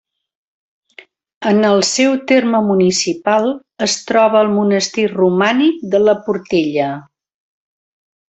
En 1.49 1.59
el 1.71 1.81
seu 1.89 2.15
terme 2.31 2.61
municipal 2.69 3.45
es 3.89 3.97
troba 4.11 4.41
el 4.47 4.51
monestir 4.55 5.07
romànic 5.13 5.85
de 5.93 6.01
la 6.07 6.17
Portella. 6.29 6.89